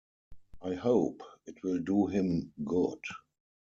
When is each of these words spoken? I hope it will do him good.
I 0.63 0.73
hope 0.73 1.21
it 1.45 1.61
will 1.61 1.77
do 1.77 2.07
him 2.07 2.53
good. 2.65 3.03